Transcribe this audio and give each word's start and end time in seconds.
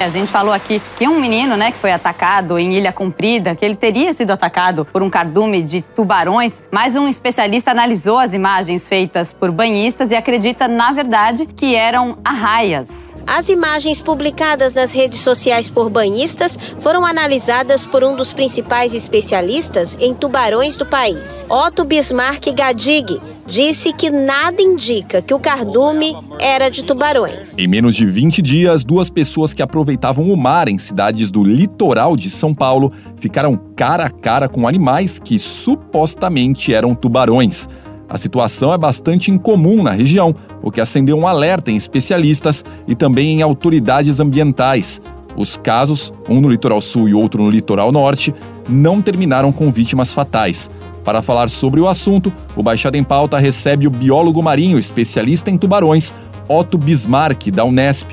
A 0.00 0.08
gente 0.08 0.30
falou 0.30 0.52
aqui 0.52 0.80
que 0.96 1.08
um 1.08 1.18
menino, 1.18 1.56
né, 1.56 1.72
que 1.72 1.78
foi 1.78 1.90
atacado 1.90 2.56
em 2.56 2.74
Ilha 2.74 2.92
Comprida, 2.92 3.56
que 3.56 3.64
ele 3.64 3.74
teria 3.74 4.12
sido 4.12 4.30
atacado 4.30 4.84
por 4.84 5.02
um 5.02 5.10
cardume 5.10 5.60
de 5.60 5.82
tubarões, 5.82 6.62
mas 6.70 6.94
um 6.94 7.08
especialista 7.08 7.72
analisou 7.72 8.18
as 8.18 8.32
imagens 8.32 8.86
feitas 8.86 9.32
por 9.32 9.50
banhistas 9.50 10.12
e 10.12 10.14
acredita, 10.14 10.68
na 10.68 10.92
verdade, 10.92 11.46
que 11.46 11.74
eram 11.74 12.18
arraias. 12.24 13.14
As 13.26 13.48
imagens 13.48 14.00
publicadas 14.00 14.72
nas 14.72 14.92
redes 14.92 15.20
sociais 15.20 15.68
por 15.68 15.90
banhistas 15.90 16.56
foram 16.78 17.04
analisadas 17.04 17.84
por 17.84 18.04
um 18.04 18.14
dos 18.14 18.32
principais 18.32 18.94
especialistas 18.94 19.96
em 19.98 20.14
tubarões 20.14 20.76
do 20.76 20.86
país, 20.86 21.44
Otto 21.48 21.84
Bismarck 21.84 22.52
Gadig. 22.54 23.20
Disse 23.48 23.94
que 23.94 24.10
nada 24.10 24.60
indica 24.60 25.22
que 25.22 25.32
o 25.32 25.40
cardume 25.40 26.14
era 26.38 26.68
de 26.68 26.84
tubarões. 26.84 27.56
Em 27.56 27.66
menos 27.66 27.94
de 27.94 28.04
20 28.04 28.42
dias, 28.42 28.84
duas 28.84 29.08
pessoas 29.08 29.54
que 29.54 29.62
aproveitavam 29.62 30.30
o 30.30 30.36
mar 30.36 30.68
em 30.68 30.76
cidades 30.76 31.30
do 31.30 31.42
litoral 31.42 32.14
de 32.14 32.28
São 32.28 32.54
Paulo 32.54 32.92
ficaram 33.16 33.58
cara 33.74 34.04
a 34.04 34.10
cara 34.10 34.50
com 34.50 34.68
animais 34.68 35.18
que 35.18 35.38
supostamente 35.38 36.74
eram 36.74 36.94
tubarões. 36.94 37.66
A 38.06 38.18
situação 38.18 38.70
é 38.70 38.76
bastante 38.76 39.30
incomum 39.30 39.82
na 39.82 39.92
região, 39.92 40.34
o 40.62 40.70
que 40.70 40.80
acendeu 40.80 41.16
um 41.16 41.26
alerta 41.26 41.70
em 41.70 41.76
especialistas 41.76 42.62
e 42.86 42.94
também 42.94 43.38
em 43.38 43.42
autoridades 43.42 44.20
ambientais. 44.20 45.00
Os 45.34 45.56
casos, 45.56 46.12
um 46.28 46.38
no 46.38 46.50
litoral 46.50 46.82
sul 46.82 47.08
e 47.08 47.14
outro 47.14 47.42
no 47.42 47.50
litoral 47.50 47.92
norte, 47.92 48.34
não 48.68 49.00
terminaram 49.00 49.52
com 49.52 49.70
vítimas 49.70 50.12
fatais. 50.12 50.68
Para 51.08 51.22
falar 51.22 51.48
sobre 51.48 51.80
o 51.80 51.88
assunto, 51.88 52.30
o 52.54 52.62
Baixada 52.62 52.98
em 52.98 53.02
Pauta 53.02 53.38
recebe 53.38 53.86
o 53.86 53.90
biólogo 53.90 54.42
marinho 54.42 54.78
especialista 54.78 55.50
em 55.50 55.56
tubarões, 55.56 56.12
Otto 56.46 56.76
Bismarck, 56.76 57.50
da 57.50 57.64
Unesp. 57.64 58.10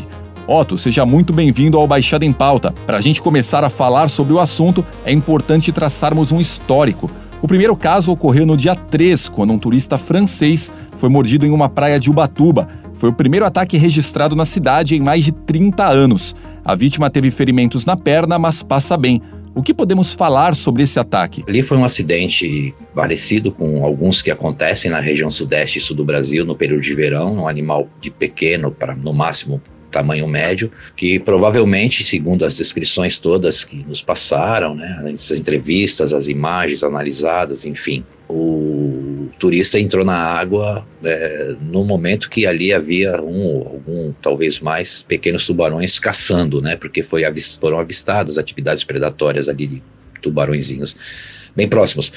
Otto, 0.48 0.78
seja 0.78 1.06
muito 1.06 1.34
bem-vindo 1.34 1.78
ao 1.78 1.86
Baixada 1.86 2.24
em 2.24 2.32
Pauta. 2.32 2.74
Para 2.86 2.96
a 2.96 3.02
gente 3.02 3.22
começar 3.22 3.66
a 3.66 3.70
falar 3.70 4.08
sobre 4.08 4.32
o 4.32 4.40
assunto, 4.40 4.86
é 5.04 5.12
importante 5.12 5.74
traçarmos 5.74 6.32
um 6.32 6.40
histórico. 6.40 7.12
O 7.42 7.50
primeiro 7.50 7.76
caso 7.76 8.14
ocorreu 8.14 8.46
no 8.46 8.56
dia 8.56 8.78
3, 8.78 9.28
quando 9.28 9.52
um 9.52 9.60
turista 9.60 9.98
francês 9.98 10.72
foi 10.96 11.10
mordido 11.10 11.46
em 11.46 11.52
uma 11.52 11.68
praia 11.68 12.00
de 12.00 12.10
Ubatuba. 12.10 12.66
Foi 12.94 13.10
o 13.10 13.14
primeiro 13.14 13.46
ataque 13.46 13.78
registrado 13.78 14.38
na 14.38 14.46
cidade 14.46 14.96
em 14.96 15.02
mais 15.02 15.26
de 15.26 15.34
30 15.34 15.86
anos. 15.86 16.34
A 16.64 16.74
vítima 16.76 17.10
teve 17.10 17.30
ferimentos 17.30 17.86
na 17.86 17.98
perna, 17.98 18.40
mas 18.40 18.64
passa 18.64 18.96
bem. 18.96 19.22
O 19.56 19.64
que 19.64 19.74
podemos 19.74 20.14
falar 20.14 20.54
sobre 20.54 20.84
esse 20.84 21.00
ataque? 21.00 21.42
Ali 21.48 21.64
foi 21.64 21.78
um 21.78 21.86
acidente 21.86 22.76
parecido 22.94 23.54
com 23.54 23.86
alguns 23.86 24.22
que 24.22 24.30
acontecem 24.30 24.92
na 24.92 25.00
região 25.00 25.32
sudeste 25.32 25.80
e 25.80 25.82
sul 25.82 25.96
do 25.96 26.04
Brasil 26.04 26.44
no 26.44 26.58
período 26.58 26.82
de 26.82 26.94
verão, 26.94 27.36
um 27.36 27.48
animal 27.48 27.88
de 28.02 28.12
pequeno 28.12 28.70
para 28.70 28.94
no 28.94 29.14
máximo 29.14 29.62
tamanho 29.90 30.28
médio, 30.28 30.70
que 30.94 31.18
provavelmente, 31.20 32.04
segundo 32.04 32.44
as 32.44 32.54
descrições 32.54 33.18
todas 33.18 33.64
que 33.64 33.78
nos 33.88 34.02
passaram, 34.02 34.76
né, 34.76 35.14
as 35.14 35.32
entrevistas, 35.32 36.12
as 36.12 36.28
imagens 36.28 36.84
analisadas, 36.84 37.66
enfim, 37.66 38.04
o 38.28 39.30
turista 39.40 39.80
entrou 39.80 40.04
na 40.04 40.16
água 40.16 40.86
é, 41.04 41.56
no 41.62 41.84
momento 41.84 42.30
que 42.30 42.46
ali 42.46 42.74
havia 42.74 43.22
um, 43.22 43.58
algum, 43.58 44.14
talvez 44.22 44.60
mais, 44.60 45.04
pequenos 45.04 45.46
tubarões 45.46 46.00
caçando, 46.00 46.62
né, 46.62 46.76
porque 46.76 47.04
foi 47.04 47.24
avis, 47.24 47.56
foram 47.56 47.80
avistadas 47.80 48.38
atividades 48.38 48.84
predatórias 48.84 49.48
ali 49.48 49.68
de 49.68 49.84
tubarõezinhos 50.22 50.98
bem 51.56 51.68
próximos. 51.68 52.12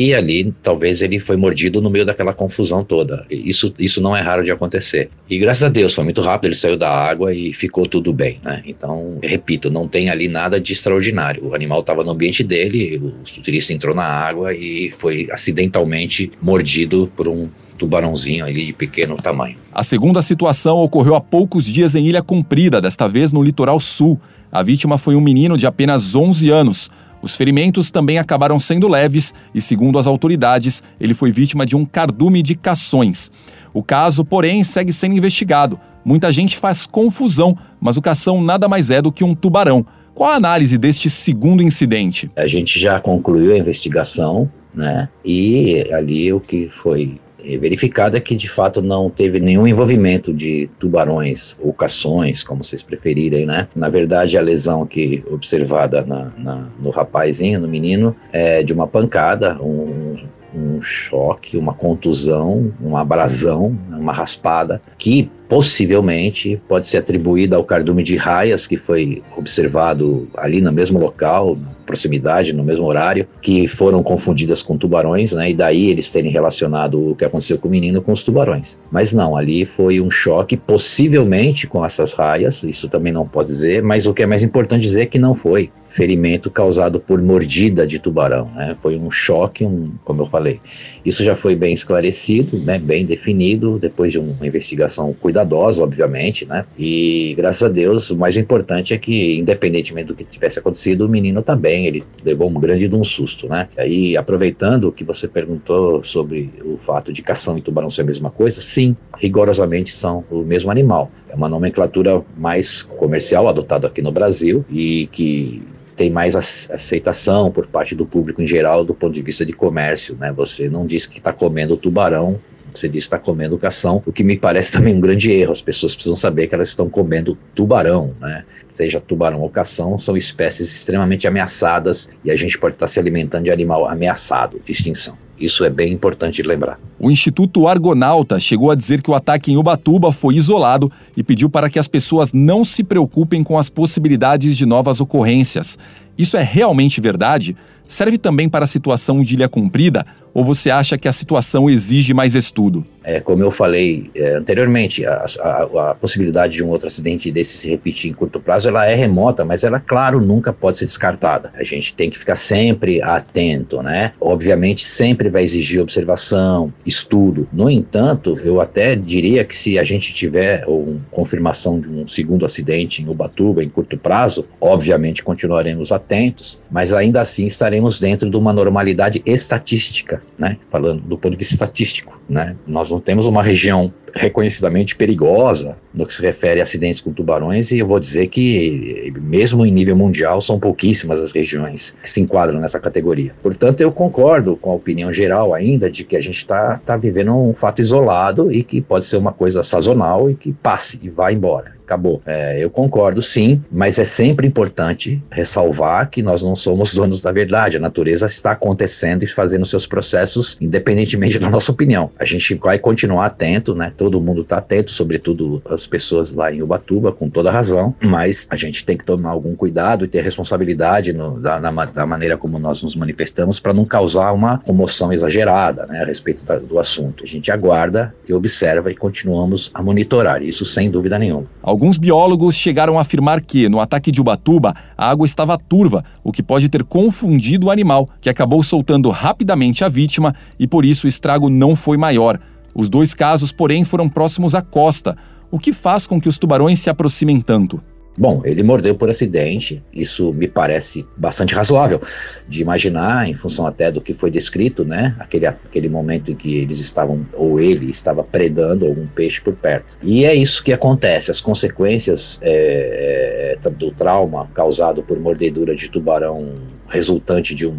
E 0.00 0.14
ali, 0.14 0.54
talvez 0.62 1.02
ele 1.02 1.18
foi 1.18 1.36
mordido 1.36 1.82
no 1.82 1.90
meio 1.90 2.06
daquela 2.06 2.32
confusão 2.32 2.82
toda. 2.82 3.26
Isso, 3.30 3.74
isso 3.78 4.00
não 4.00 4.16
é 4.16 4.22
raro 4.22 4.42
de 4.42 4.50
acontecer. 4.50 5.10
E 5.28 5.36
graças 5.36 5.62
a 5.62 5.68
Deus, 5.68 5.94
foi 5.94 6.04
muito 6.04 6.22
rápido, 6.22 6.46
ele 6.46 6.54
saiu 6.54 6.78
da 6.78 6.88
água 6.88 7.34
e 7.34 7.52
ficou 7.52 7.86
tudo 7.86 8.10
bem, 8.10 8.38
né? 8.42 8.62
Então, 8.64 9.18
repito, 9.22 9.70
não 9.70 9.86
tem 9.86 10.08
ali 10.08 10.26
nada 10.26 10.58
de 10.58 10.72
extraordinário. 10.72 11.46
O 11.46 11.54
animal 11.54 11.80
estava 11.80 12.02
no 12.02 12.12
ambiente 12.12 12.42
dele, 12.42 12.96
o 12.96 13.42
turista 13.42 13.74
entrou 13.74 13.94
na 13.94 14.04
água 14.04 14.54
e 14.54 14.90
foi 14.90 15.28
acidentalmente 15.30 16.32
mordido 16.40 17.12
por 17.14 17.28
um 17.28 17.50
tubarãozinho 17.76 18.46
ali 18.46 18.64
de 18.64 18.72
pequeno 18.72 19.18
tamanho. 19.18 19.58
A 19.70 19.84
segunda 19.84 20.22
situação 20.22 20.78
ocorreu 20.78 21.14
há 21.14 21.20
poucos 21.20 21.66
dias 21.66 21.94
em 21.94 22.06
Ilha 22.06 22.22
Comprida, 22.22 22.80
desta 22.80 23.06
vez 23.06 23.32
no 23.32 23.42
litoral 23.42 23.78
sul. 23.78 24.18
A 24.50 24.62
vítima 24.62 24.96
foi 24.96 25.14
um 25.14 25.20
menino 25.20 25.58
de 25.58 25.66
apenas 25.66 26.14
11 26.14 26.48
anos. 26.48 26.90
Os 27.22 27.36
ferimentos 27.36 27.90
também 27.90 28.18
acabaram 28.18 28.58
sendo 28.58 28.88
leves 28.88 29.32
e, 29.54 29.60
segundo 29.60 29.98
as 29.98 30.06
autoridades, 30.06 30.82
ele 30.98 31.14
foi 31.14 31.30
vítima 31.30 31.66
de 31.66 31.76
um 31.76 31.84
cardume 31.84 32.42
de 32.42 32.54
cações. 32.54 33.30
O 33.72 33.82
caso, 33.82 34.24
porém, 34.24 34.64
segue 34.64 34.92
sendo 34.92 35.16
investigado. 35.16 35.78
Muita 36.04 36.32
gente 36.32 36.56
faz 36.56 36.86
confusão, 36.86 37.56
mas 37.80 37.96
o 37.96 38.02
cação 38.02 38.42
nada 38.42 38.68
mais 38.68 38.90
é 38.90 39.02
do 39.02 39.12
que 39.12 39.22
um 39.22 39.34
tubarão. 39.34 39.84
Qual 40.14 40.30
a 40.30 40.34
análise 40.34 40.76
deste 40.76 41.08
segundo 41.08 41.62
incidente? 41.62 42.30
A 42.36 42.46
gente 42.46 42.78
já 42.78 42.98
concluiu 42.98 43.52
a 43.52 43.58
investigação, 43.58 44.50
né? 44.74 45.08
E 45.24 45.84
ali 45.92 46.32
o 46.32 46.40
que 46.40 46.68
foi 46.68 47.18
verificado 47.58 48.16
é 48.16 48.20
que 48.20 48.34
de 48.34 48.48
fato 48.48 48.80
não 48.80 49.10
teve 49.10 49.40
nenhum 49.40 49.66
envolvimento 49.66 50.32
de 50.32 50.68
tubarões 50.78 51.56
ou 51.60 51.72
cações, 51.72 52.42
como 52.42 52.62
vocês 52.64 52.82
preferirem, 52.82 53.46
né? 53.46 53.68
Na 53.74 53.88
verdade, 53.88 54.36
a 54.36 54.40
lesão 54.40 54.86
que 54.86 55.22
observada 55.30 56.04
na, 56.04 56.32
na, 56.36 56.68
no 56.80 56.90
rapazinho, 56.90 57.60
no 57.60 57.68
menino, 57.68 58.14
é 58.32 58.62
de 58.62 58.72
uma 58.72 58.86
pancada, 58.86 59.60
um, 59.60 60.16
um 60.54 60.82
choque, 60.82 61.56
uma 61.56 61.74
contusão, 61.74 62.72
uma 62.80 63.00
abrasão, 63.00 63.76
uma 63.90 64.12
raspada, 64.12 64.80
que 64.98 65.30
possivelmente 65.48 66.60
pode 66.68 66.86
ser 66.86 66.98
atribuída 66.98 67.56
ao 67.56 67.64
cardume 67.64 68.02
de 68.02 68.16
raias 68.16 68.66
que 68.66 68.76
foi 68.76 69.22
observado 69.36 70.28
ali 70.36 70.60
no 70.60 70.72
mesmo 70.72 70.98
local, 70.98 71.58
proximidade, 71.90 72.52
no 72.52 72.62
mesmo 72.62 72.86
horário, 72.86 73.26
que 73.42 73.66
foram 73.66 74.00
confundidas 74.00 74.62
com 74.62 74.78
tubarões, 74.78 75.32
né? 75.32 75.50
E 75.50 75.54
daí 75.54 75.90
eles 75.90 76.08
terem 76.08 76.30
relacionado 76.30 77.10
o 77.10 77.16
que 77.16 77.24
aconteceu 77.24 77.58
com 77.58 77.66
o 77.66 77.70
menino 77.70 78.00
com 78.00 78.12
os 78.12 78.22
tubarões. 78.22 78.78
Mas 78.92 79.12
não, 79.12 79.36
ali 79.36 79.64
foi 79.64 80.00
um 80.00 80.08
choque, 80.10 80.56
possivelmente 80.56 81.66
com 81.66 81.84
essas 81.84 82.12
raias, 82.12 82.62
isso 82.62 82.88
também 82.88 83.12
não 83.12 83.26
pode 83.26 83.48
dizer, 83.48 83.82
mas 83.82 84.06
o 84.06 84.14
que 84.14 84.22
é 84.22 84.26
mais 84.26 84.42
importante 84.44 84.82
dizer 84.82 85.02
é 85.02 85.06
que 85.06 85.18
não 85.18 85.34
foi 85.34 85.70
ferimento 85.90 86.50
causado 86.50 87.00
por 87.00 87.20
mordida 87.20 87.84
de 87.86 87.98
tubarão, 87.98 88.48
né? 88.54 88.76
Foi 88.78 88.96
um 88.96 89.10
choque, 89.10 89.64
um, 89.64 89.90
como 90.04 90.22
eu 90.22 90.26
falei. 90.26 90.60
Isso 91.04 91.24
já 91.24 91.34
foi 91.34 91.56
bem 91.56 91.74
esclarecido, 91.74 92.58
né? 92.58 92.78
Bem 92.78 93.04
definido 93.04 93.78
depois 93.78 94.12
de 94.12 94.18
uma 94.18 94.46
investigação 94.46 95.12
cuidadosa, 95.12 95.82
obviamente, 95.82 96.46
né? 96.46 96.64
E 96.78 97.34
graças 97.36 97.64
a 97.64 97.68
Deus, 97.68 98.10
o 98.10 98.16
mais 98.16 98.36
importante 98.36 98.94
é 98.94 98.98
que, 98.98 99.38
independentemente 99.38 100.06
do 100.06 100.14
que 100.14 100.24
tivesse 100.24 100.60
acontecido, 100.60 101.06
o 101.06 101.08
menino 101.08 101.42
tá 101.42 101.56
bem, 101.56 101.79
ele 101.86 102.04
levou 102.24 102.48
um 102.48 102.54
grande 102.54 102.88
de 102.88 102.96
um 102.96 103.04
susto, 103.04 103.48
né? 103.48 103.68
E 103.76 103.80
aí, 103.80 104.16
aproveitando 104.16 104.88
o 104.88 104.92
que 104.92 105.04
você 105.04 105.26
perguntou 105.26 106.02
sobre 106.04 106.50
o 106.64 106.76
fato 106.76 107.12
de 107.12 107.22
cação 107.22 107.58
e 107.58 107.60
tubarão 107.60 107.90
ser 107.90 108.02
a 108.02 108.04
mesma 108.04 108.30
coisa, 108.30 108.60
sim, 108.60 108.96
rigorosamente 109.18 109.92
são 109.92 110.24
o 110.30 110.38
mesmo 110.38 110.70
animal. 110.70 111.10
É 111.28 111.34
uma 111.34 111.48
nomenclatura 111.48 112.22
mais 112.36 112.82
comercial 112.82 113.48
adotada 113.48 113.86
aqui 113.86 114.02
no 114.02 114.12
Brasil 114.12 114.64
e 114.68 115.08
que 115.12 115.62
tem 115.96 116.08
mais 116.08 116.34
aceitação 116.34 117.50
por 117.50 117.66
parte 117.66 117.94
do 117.94 118.06
público 118.06 118.40
em 118.40 118.46
geral 118.46 118.82
do 118.82 118.94
ponto 118.94 119.12
de 119.12 119.20
vista 119.20 119.44
de 119.44 119.52
comércio, 119.52 120.16
né? 120.18 120.32
Você 120.32 120.66
não 120.68 120.86
diz 120.86 121.04
que 121.04 121.18
está 121.18 121.30
comendo 121.30 121.76
tubarão, 121.76 122.40
você 122.72 122.88
diz 122.88 123.04
que 123.04 123.14
está 123.14 123.18
comendo 123.18 123.58
cação, 123.58 124.02
o 124.06 124.12
que 124.12 124.24
me 124.24 124.36
parece 124.36 124.72
também 124.72 124.94
um 124.94 125.00
grande 125.00 125.30
erro. 125.30 125.52
As 125.52 125.62
pessoas 125.62 125.94
precisam 125.94 126.16
saber 126.16 126.46
que 126.46 126.54
elas 126.54 126.68
estão 126.68 126.88
comendo 126.88 127.36
tubarão, 127.54 128.14
né? 128.20 128.44
Seja 128.68 129.00
tubarão 129.00 129.40
ou 129.40 129.50
cação, 129.50 129.98
são 129.98 130.16
espécies 130.16 130.72
extremamente 130.72 131.26
ameaçadas 131.26 132.10
e 132.24 132.30
a 132.30 132.36
gente 132.36 132.58
pode 132.58 132.74
estar 132.76 132.88
se 132.88 132.98
alimentando 132.98 133.44
de 133.44 133.50
animal 133.50 133.88
ameaçado 133.88 134.60
de 134.64 134.72
extinção. 134.72 135.16
Isso 135.40 135.64
é 135.64 135.70
bem 135.70 135.90
importante 135.90 136.42
lembrar. 136.42 136.78
O 136.98 137.10
Instituto 137.10 137.66
Argonauta 137.66 138.38
chegou 138.38 138.70
a 138.70 138.74
dizer 138.74 139.00
que 139.00 139.10
o 139.10 139.14
ataque 139.14 139.50
em 139.50 139.56
Ubatuba 139.56 140.12
foi 140.12 140.34
isolado 140.34 140.92
e 141.16 141.22
pediu 141.22 141.48
para 141.48 141.70
que 141.70 141.78
as 141.78 141.88
pessoas 141.88 142.30
não 142.30 142.62
se 142.62 142.84
preocupem 142.84 143.42
com 143.42 143.58
as 143.58 143.70
possibilidades 143.70 144.54
de 144.54 144.66
novas 144.66 145.00
ocorrências. 145.00 145.78
Isso 146.18 146.36
é 146.36 146.42
realmente 146.42 147.00
verdade? 147.00 147.56
Serve 147.88 148.18
também 148.18 148.50
para 148.50 148.66
a 148.66 148.68
situação 148.68 149.22
de 149.22 149.34
Ilha 149.34 149.48
Comprida? 149.48 150.04
Ou 150.32 150.44
você 150.44 150.70
acha 150.70 150.96
que 150.96 151.08
a 151.08 151.12
situação 151.12 151.68
exige 151.68 152.14
mais 152.14 152.34
estudo? 152.34 152.84
É, 153.02 153.18
como 153.18 153.42
eu 153.42 153.50
falei 153.50 154.10
é, 154.14 154.34
anteriormente, 154.34 155.06
a, 155.06 155.24
a, 155.40 155.90
a, 155.90 155.94
possibilidade 155.94 156.54
de 156.54 156.62
um 156.62 156.68
outro 156.68 156.86
acidente 156.86 157.30
desse 157.30 157.56
se 157.56 157.70
repetir 157.70 158.10
em 158.10 158.14
curto 158.14 158.38
prazo, 158.38 158.68
ela 158.68 158.86
é 158.86 158.94
remota, 158.94 159.44
mas 159.44 159.64
ela, 159.64 159.80
claro, 159.80 160.20
nunca 160.20 160.52
pode 160.52 160.78
ser 160.78 160.84
descartada. 160.84 161.50
A 161.54 161.64
gente 161.64 161.94
tem 161.94 162.10
que 162.10 162.18
ficar 162.18 162.36
sempre 162.36 163.02
atento, 163.02 163.82
né? 163.82 164.12
Obviamente, 164.20 164.84
sempre 164.84 165.30
vai 165.30 165.42
exigir 165.42 165.80
observação, 165.80 166.72
estudo. 166.84 167.48
No 167.52 167.70
entanto, 167.70 168.38
eu 168.44 168.60
até 168.60 168.94
diria 168.94 169.44
que 169.44 169.56
se 169.56 169.78
a 169.78 169.84
gente 169.84 170.12
tiver 170.12 170.64
uma 170.66 171.00
confirmação 171.10 171.80
de 171.80 171.88
um 171.88 172.06
segundo 172.06 172.44
acidente 172.44 173.02
em 173.02 173.08
Ubatuba 173.08 173.64
em 173.64 173.68
curto 173.68 173.96
prazo, 173.96 174.46
obviamente 174.60 175.22
continuaremos 175.22 175.90
atentos, 175.90 176.60
mas 176.70 176.92
ainda 176.92 177.20
assim 177.20 177.46
estaremos 177.46 177.98
dentro 177.98 178.28
de 178.28 178.36
uma 178.36 178.52
normalidade 178.52 179.22
estatística, 179.24 180.19
né? 180.38 180.56
Falando 180.68 181.02
do 181.02 181.18
ponto 181.18 181.32
de 181.32 181.38
vista 181.38 181.54
estatístico, 181.54 182.20
né? 182.28 182.56
Nós 182.66 182.90
não 182.90 182.98
temos 182.98 183.26
uma 183.26 183.42
região 183.42 183.92
reconhecidamente 184.14 184.96
perigosa 184.96 185.76
no 185.94 186.04
que 186.06 186.12
se 186.12 186.22
refere 186.22 186.60
a 186.60 186.62
acidentes 186.62 187.00
com 187.00 187.12
tubarões, 187.12 187.70
e 187.70 187.78
eu 187.78 187.86
vou 187.86 188.00
dizer 188.00 188.26
que, 188.28 189.12
mesmo 189.20 189.64
em 189.64 189.70
nível 189.70 189.96
mundial, 189.96 190.40
são 190.40 190.58
pouquíssimas 190.58 191.20
as 191.20 191.30
regiões 191.30 191.94
que 192.02 192.10
se 192.10 192.20
enquadram 192.20 192.58
nessa 192.58 192.80
categoria. 192.80 193.34
Portanto, 193.42 193.80
eu 193.80 193.92
concordo 193.92 194.56
com 194.56 194.70
a 194.70 194.74
opinião 194.74 195.12
geral 195.12 195.54
ainda 195.54 195.90
de 195.90 196.04
que 196.04 196.16
a 196.16 196.20
gente 196.20 196.38
está 196.38 196.78
tá 196.78 196.96
vivendo 196.96 197.36
um 197.36 197.54
fato 197.54 197.80
isolado 197.80 198.50
e 198.50 198.62
que 198.62 198.80
pode 198.80 199.04
ser 199.04 199.16
uma 199.16 199.32
coisa 199.32 199.62
sazonal 199.62 200.30
e 200.30 200.34
que 200.34 200.52
passe 200.52 200.98
e 201.02 201.08
vá 201.08 201.32
embora 201.32 201.79
acabou. 201.90 202.22
É, 202.24 202.62
eu 202.62 202.70
concordo 202.70 203.20
sim, 203.20 203.62
mas 203.70 203.98
é 203.98 204.04
sempre 204.04 204.46
importante 204.46 205.20
ressalvar 205.30 206.08
que 206.08 206.22
nós 206.22 206.42
não 206.42 206.54
somos 206.54 206.94
donos 206.94 207.20
da 207.20 207.32
verdade. 207.32 207.76
A 207.76 207.80
natureza 207.80 208.26
está 208.26 208.52
acontecendo 208.52 209.24
e 209.24 209.26
fazendo 209.26 209.64
seus 209.66 209.86
processos 209.86 210.56
independentemente 210.60 211.38
da 211.38 211.50
nossa 211.50 211.72
opinião. 211.72 212.10
A 212.18 212.24
gente 212.24 212.54
vai 212.54 212.78
continuar 212.78 213.26
atento, 213.26 213.74
né? 213.74 213.92
Todo 213.96 214.20
mundo 214.20 214.42
está 214.42 214.58
atento, 214.58 214.92
sobretudo 214.92 215.60
as 215.68 215.86
pessoas 215.86 216.32
lá 216.32 216.52
em 216.52 216.62
Ubatuba, 216.62 217.12
com 217.12 217.28
toda 217.28 217.50
razão, 217.50 217.94
mas 218.02 218.46
a 218.48 218.56
gente 218.56 218.84
tem 218.84 218.96
que 218.96 219.04
tomar 219.04 219.30
algum 219.30 219.56
cuidado 219.56 220.04
e 220.04 220.08
ter 220.08 220.22
responsabilidade 220.22 221.12
no, 221.12 221.40
da, 221.40 221.58
na, 221.60 221.70
da, 221.86 222.06
maneira 222.06 222.36
como 222.36 222.58
nós 222.58 222.82
nos 222.82 222.94
manifestamos 222.94 223.58
para 223.58 223.72
não 223.72 223.84
causar 223.84 224.32
uma 224.32 224.58
comoção 224.58 225.12
exagerada 225.12 225.86
né, 225.86 226.02
a 226.02 226.04
respeito 226.04 226.44
da, 226.44 226.58
do 226.58 226.78
assunto. 226.78 227.24
A 227.24 227.26
gente 227.26 227.50
aguarda 227.50 228.14
e 228.28 228.32
observa 228.32 228.90
e 228.90 228.94
continuamos 228.94 229.70
a 229.74 229.82
monitorar, 229.82 230.42
isso 230.42 230.64
sem 230.64 230.90
dúvida 230.90 231.18
nenhuma. 231.18 231.46
Alguns 231.80 231.96
biólogos 231.96 232.56
chegaram 232.56 232.98
a 232.98 233.00
afirmar 233.00 233.40
que, 233.40 233.66
no 233.66 233.80
ataque 233.80 234.12
de 234.12 234.20
Ubatuba, 234.20 234.74
a 234.98 235.08
água 235.08 235.24
estava 235.24 235.56
turva, 235.56 236.04
o 236.22 236.30
que 236.30 236.42
pode 236.42 236.68
ter 236.68 236.84
confundido 236.84 237.68
o 237.68 237.70
animal, 237.70 238.06
que 238.20 238.28
acabou 238.28 238.62
soltando 238.62 239.08
rapidamente 239.08 239.82
a 239.82 239.88
vítima 239.88 240.34
e 240.58 240.66
por 240.66 240.84
isso 240.84 241.06
o 241.06 241.08
estrago 241.08 241.48
não 241.48 241.74
foi 241.74 241.96
maior. 241.96 242.38
Os 242.74 242.90
dois 242.90 243.14
casos, 243.14 243.50
porém, 243.50 243.82
foram 243.82 244.10
próximos 244.10 244.54
à 244.54 244.60
costa, 244.60 245.16
o 245.50 245.58
que 245.58 245.72
faz 245.72 246.06
com 246.06 246.20
que 246.20 246.28
os 246.28 246.36
tubarões 246.36 246.80
se 246.80 246.90
aproximem 246.90 247.40
tanto. 247.40 247.82
Bom, 248.20 248.42
ele 248.44 248.62
mordeu 248.62 248.94
por 248.94 249.08
acidente, 249.08 249.82
isso 249.90 250.30
me 250.34 250.46
parece 250.46 251.06
bastante 251.16 251.54
razoável 251.54 251.98
de 252.46 252.60
imaginar, 252.60 253.26
em 253.26 253.32
função 253.32 253.66
até 253.66 253.90
do 253.90 253.98
que 253.98 254.12
foi 254.12 254.30
descrito, 254.30 254.84
né? 254.84 255.16
Aquele, 255.18 255.46
aquele 255.46 255.88
momento 255.88 256.30
em 256.30 256.34
que 256.34 256.58
eles 256.58 256.80
estavam, 256.80 257.26
ou 257.32 257.58
ele 257.58 257.88
estava 257.88 258.22
predando 258.22 258.84
algum 258.84 259.06
peixe 259.06 259.40
por 259.40 259.54
perto. 259.54 259.96
E 260.02 260.26
é 260.26 260.34
isso 260.34 260.62
que 260.62 260.70
acontece, 260.70 261.30
as 261.30 261.40
consequências 261.40 262.38
é, 262.42 263.56
é, 263.64 263.70
do 263.70 263.90
trauma 263.90 264.50
causado 264.52 265.02
por 265.02 265.18
mordedura 265.18 265.74
de 265.74 265.88
tubarão 265.88 266.56
resultante 266.88 267.54
de 267.54 267.66
um 267.66 267.78